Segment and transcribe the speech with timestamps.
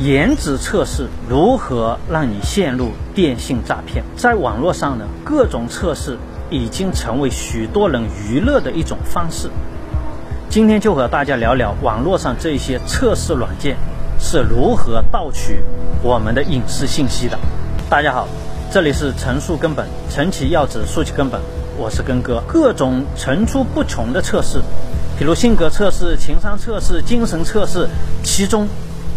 [0.00, 4.04] 颜值测试如何让你陷入电信诈骗？
[4.16, 6.16] 在网络上呢，各种测试
[6.50, 9.50] 已经成为许多人娱乐的一种方式。
[10.48, 13.76] 今天就和大家聊聊网络上这些测试软件
[14.20, 15.64] 是如何盗取
[16.00, 17.36] 我们的隐私信息的。
[17.90, 18.28] 大家好，
[18.70, 21.40] 这里是陈述根本，陈其要旨，说其根本，
[21.76, 22.40] 我是根哥。
[22.46, 24.60] 各种层出不穷的测试，
[25.18, 27.88] 比如性格测试、情商测试、精神测试，
[28.22, 28.68] 其中。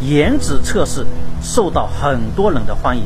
[0.00, 1.04] 颜值测试
[1.42, 3.04] 受到很多人的欢迎，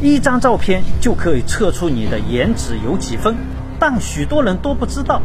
[0.00, 3.36] 一张照片就可以测出你的颜值有几分。
[3.78, 5.22] 但许多人都不知道，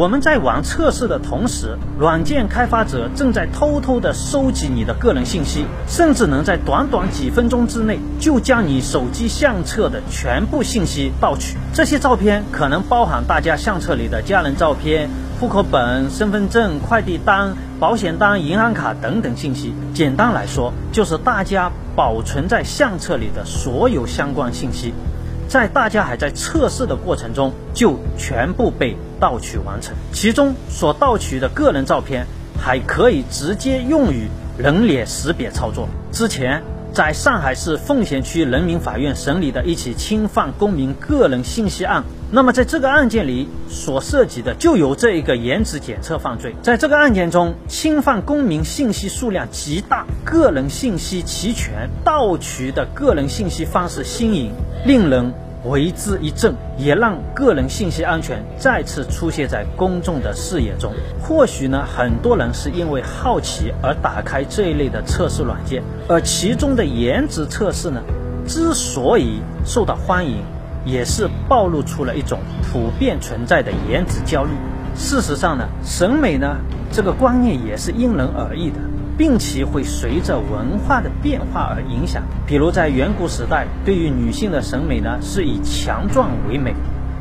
[0.00, 11.58] 我们在玩测试的同时，软件开发者正在偷偷的收集你的个人信息，甚至能在短短几分钟之内就将你手机相册的全部信息盗取。
[11.74, 15.10] 这些照片可能包含大家相册里的家人照片。
[15.38, 24.94] 户口本、身份证、快递单、保险单、银行卡等等信息，简单来说，就是大家保存在相册里的所有相关信息，
[25.46, 29.94] 在大家还在测试的过程中，就全部被盗取完成。
[30.12, 32.26] 其中所盗取的个人照片，
[32.58, 34.26] 还可以直接用于
[34.58, 35.88] 人脸识别操作。
[36.10, 36.62] 之前。
[36.92, 46.52] 在上海市奉贤区人民法院审理的一起侵犯公民个人信息案，那么在这个案件里所涉及的就有这一个颜值检测犯罪。
[46.62, 54.50] 在这个案件中，侵犯公民信息数量极大，个人信息齐全，盗取的个人信息方式新颖，
[54.84, 55.32] 令人。
[55.64, 60.92] 为之一振，也让个人信息安全再次出现在公众的视野中。
[61.22, 68.00] 或许呢，很多人是因为好奇而打开这一类的测试软件，而其中的颜值测试呢，
[68.46, 70.42] 之所以受到欢迎，
[70.84, 72.38] 也是暴露出了一种
[72.72, 74.50] 普遍存在的颜值焦虑。
[74.94, 76.56] 事实上呢，审美呢，
[76.90, 78.78] 这个观念也是因人而异的。
[79.20, 82.22] 并且会随着文化的变化而影响。
[82.46, 86.74] 比如在远古时代，对于女性的审美呢，是以强壮为美，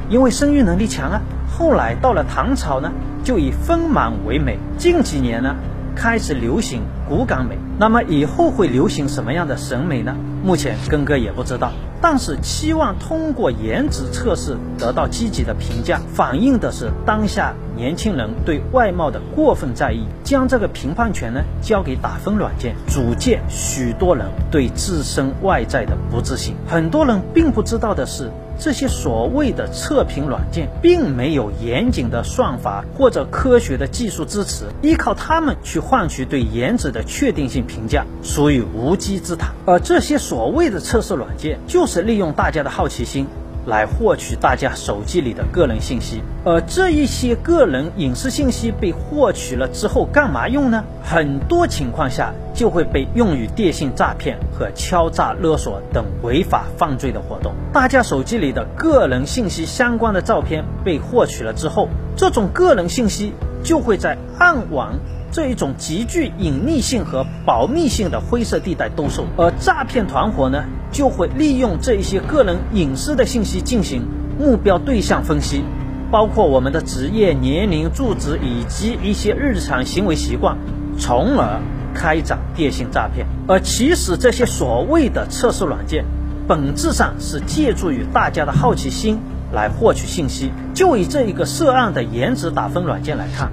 [0.10, 1.20] 因为生育能力强啊。
[1.52, 2.90] 后来到了唐朝呢，
[3.22, 4.58] 就以丰满为美。
[4.78, 5.58] 近几年呢，
[5.94, 7.58] 开始流行骨感美。
[7.80, 10.16] 那么以后会流行什么样的审美呢？
[10.44, 11.72] 目前根哥也不知道。
[12.02, 26.56] 但是期望通过颜值测试得到积极的评价，反映的是当下年轻人对外貌的过分在意，将这个评判权呢交给打分软件，组建许多人对自身外在的不自信。
[26.68, 28.32] 很多人并不知道的是。
[28.60, 39.52] 这些所谓的测评软件，并没有严谨的算法或者科学的技术支持，依靠他们去换取对颜值的确定性评价，属于无稽之谈。
[39.66, 43.26] 而这些所谓的测试软件，就是利用大家的好奇心。
[43.70, 50.84] 来获取大家手机里的个人信息，而这一些个人隐私信息被获取了之后干嘛用呢？
[51.04, 57.54] 很多情况下就会被用于电信诈骗和敲诈勒索等违法犯罪的活动。
[57.72, 61.88] 大家手机里的个人信息相关的照片被获取了之后，
[62.18, 65.00] 这种个人信息就会在暗网。
[65.32, 74.04] 这一种极具隐秘性和保密性的灰色地带兜售，而诈骗团伙呢，就会利用这一些个人隐私的信息进行
[74.40, 75.64] 目标对象分析，
[76.12, 80.58] 包括我们的职业、年龄、住址以及一些日常行为习惯，
[80.98, 81.62] 从而
[81.94, 83.28] 开展电信诈骗。
[83.48, 86.06] 而其实这些所谓的测试软件，
[86.48, 89.20] 本质上是借助于大家的好奇心
[89.52, 90.52] 来获取信息。
[90.74, 93.52] 就以这一个涉案的颜值打分软件来看。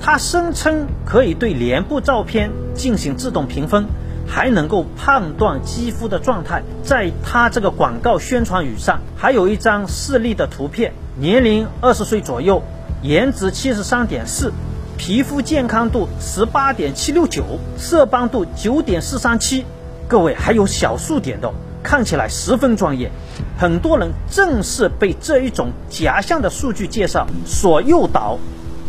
[0.00, 3.86] 他声称可以对脸部照片进行自动评分，
[4.26, 6.62] 还能够判断肌肤的状态。
[6.82, 12.62] 在他这个广告宣传语上，还有一张示例的图片：年龄二十岁左右，
[13.02, 14.52] 颜值七十三点四，
[14.96, 17.44] 皮肤健康度十八点七六九，
[17.76, 19.64] 色斑度九点四三七。
[20.06, 21.52] 各位还有小数点的，
[21.82, 23.10] 看起来十分专业。
[23.58, 28.38] 很多人正是被这一种假象的数据介绍所诱导。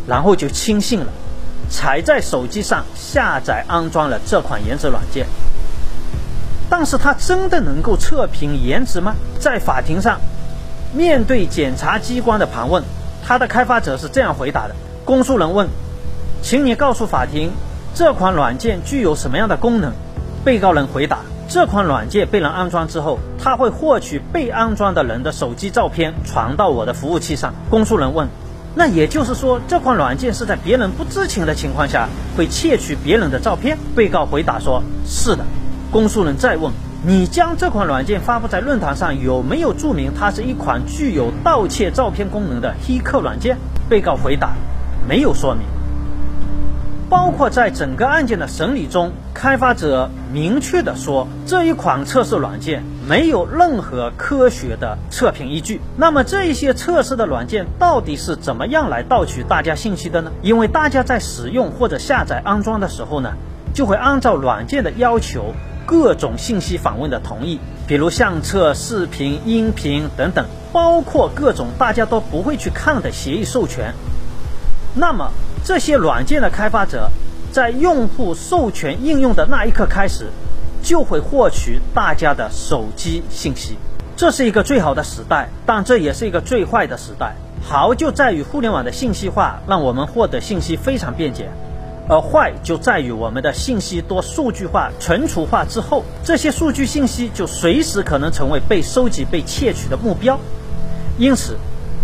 [0.07, 1.07] 然后就轻信了，
[1.69, 5.27] 才在手机上下载安装了这款颜值软件。
[6.69, 9.15] 但是它真的能够测评颜值吗？
[9.39, 10.19] 在法庭上，
[10.93, 12.83] 面对检察机关的盘问，
[13.25, 15.67] 它的开发者是这样回答的：公诉人问，
[16.41, 17.51] 请你告诉法庭，
[17.93, 19.93] 这款软件具有什么样的功能？
[20.43, 27.53] 被告人回答：这款软件被人安装之后，它会获取被安装的人的手机照片，传到我的服务器上。
[27.69, 28.27] 公诉人问。
[28.77, 32.07] 那也就是说，这款软件是在别人不知情的情况下
[32.37, 33.75] 会窃取别人的照片。
[33.95, 35.43] 被告回答说：“是的。”
[35.91, 36.71] 公诉人再问
[37.03, 43.57] ：“你将这款软件发布在论坛上，有没有注明它是一款具有盗窃照片功能的黑客软件？”
[43.89, 44.51] 被告回答
[45.09, 45.63] ：“没有说明。”
[47.09, 55.79] 包括在整个案件的审理中，开发者明确的说，这一款测试软件没有任何科学的测评依据。
[55.95, 60.31] 那么这一些测试的软件到底是怎么样来盗取大家信息的呢？
[60.41, 63.33] 因为大家在使用或者下载安装的时候呢，
[63.73, 65.53] 就会按照软件的要求，
[65.85, 73.93] 各种信息访问的同意，比如相册、视频、音频等等，包括各种大家都不会去看的协议授权。
[74.93, 75.31] 那么
[75.63, 77.09] 这些软件的开发者，
[77.53, 80.25] 在用户授权应用的那一刻开始，
[80.87, 83.75] 就会获取大家的手机信息。
[84.15, 87.35] 这是一个最好的时代，但这也是一个最坏的时代。
[87.61, 91.49] 好就在于互联网的信息化让我们获得信息非常便捷，
[92.07, 100.39] 而坏就在于我们的信息多数据化、存储化之后，这些数据信息就随时可能成为被收集、被窃取的目标。
[101.17, 101.57] 因此，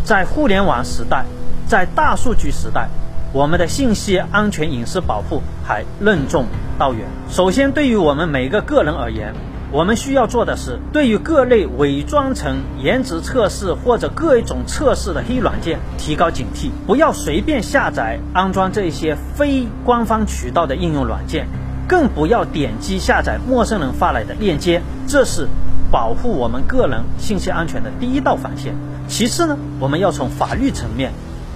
[0.03, 1.24] 在互联网时代，
[1.69, 2.89] 在大数据时代。
[3.33, 6.45] 我们的信息安全隐私保护还任重
[6.77, 7.07] 道远。
[7.31, 9.33] 首先，对于我们每个个人而言，
[9.71, 21.47] 我们需要做的是，对于各类伪装成颜值测试或者各种测试的黑软件提高警惕，不要随便下载安装这些非官方渠道的应用软件，
[21.88, 24.80] 更不要点击下载陌生人发来的链接。
[25.07, 25.47] 这是
[25.89, 28.75] 保护我们个人信息安全的第一道防线。
[29.07, 31.12] 其次呢，我们要从法律层面。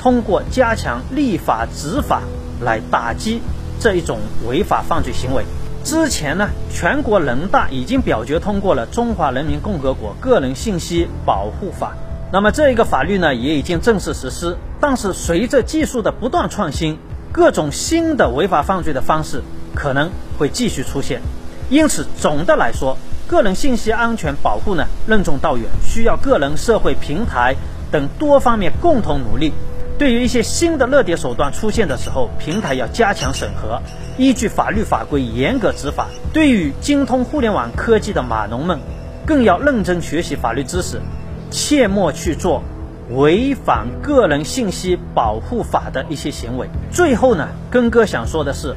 [0.07, 2.21] 通过加强立法执法
[2.61, 3.41] 来打击
[3.77, 5.43] 这一种违法犯罪行为。
[5.83, 11.87] 之前呢，全国人大已经表决通过了《中华人民共和国个人信息保护法》，
[12.31, 14.55] 那么这一个法律呢，也已经正式实施。
[14.79, 16.97] 但是随着技术的不断创新，
[17.33, 19.43] 各种新的违法犯罪的方式
[19.75, 21.21] 可能会继续出现。
[21.69, 27.57] 因此，总的来说，个人信息安全保护呢，任重道远，需要个人、社会、平台
[27.91, 29.51] 等多方面共同努力。
[29.97, 33.81] 对于一些新的热点手段出现的时候，平台要加强审核，
[34.17, 36.07] 依据法律法规严格执法。
[36.31, 38.79] 对于精通互联网科技的码农们，
[39.25, 41.01] 更要认真学习法律知识，
[41.49, 42.61] 切莫去做
[43.09, 46.69] 违反个人信息保护法的一些行为。
[46.91, 48.75] 最后呢，根哥想说的是，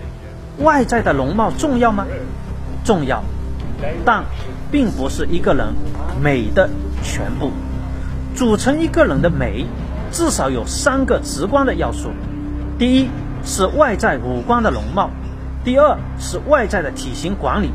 [0.58, 2.06] 外在的容貌重要吗？
[2.82, 3.22] 重要，
[4.06, 4.24] 但
[4.72, 5.66] 并不是一个人
[6.22, 6.70] 美的
[7.02, 7.50] 全部。
[8.34, 9.66] 组成一个人的美。
[10.12, 12.10] 至少有三个直观的要素：
[12.78, 13.08] 第一
[13.44, 15.10] 是外在五官的容貌，
[15.64, 17.70] 第二是外在的体型管理，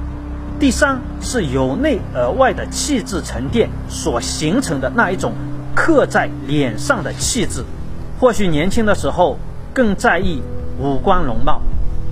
[0.60, 5.34] 第三是由内而外的气质沉淀所形成的那一种
[5.76, 7.64] 刻在脸上的气质。
[8.20, 9.38] 或许年轻的时候
[9.74, 10.42] 更在意
[10.80, 11.62] 五官容貌，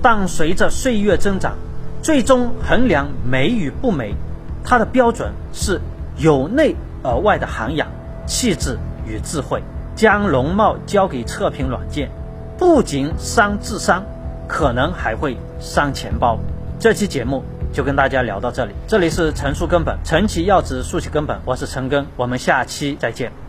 [0.02, 1.54] 但随着岁月增长，
[2.02, 4.14] 最终衡量美与不美，
[4.62, 5.80] 它的标准是
[6.18, 7.88] 由内而外的涵养、
[8.26, 9.62] 气质与智慧。
[9.94, 12.10] 将容貌交给测评软件，
[12.58, 14.04] 不仅伤智商，
[14.48, 16.38] 可能还会伤钱包。
[16.78, 17.42] 这期节目
[17.72, 23.43] 就跟大家聊到这里，这里是陈述根本，陈其要旨，述其根本，我是陈根，我们下期再见。